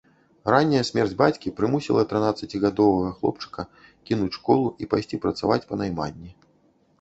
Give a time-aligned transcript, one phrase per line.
[0.51, 3.67] Ранняя смерць бацькі прымусіла трынаццацігадовага хлопчыка
[4.11, 6.35] кінуць школу і пайсці працаваць па найманні.